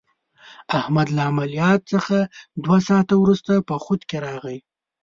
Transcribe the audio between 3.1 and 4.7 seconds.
ورسته په خود کې راغی.